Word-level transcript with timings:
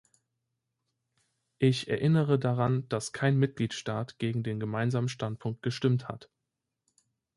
Ich 1.59 1.87
erinnere 1.87 2.39
daran, 2.39 2.89
dass 2.89 3.11
kein 3.13 3.37
Mitgliedstaat 3.37 4.17
gegen 4.17 4.41
den 4.41 4.59
gemeinsamen 4.59 5.09
Standpunkt 5.09 5.61
gestimmt 5.61 6.07
hat. 6.07 6.31